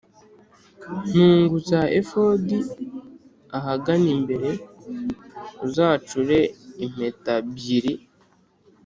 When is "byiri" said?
7.53-7.93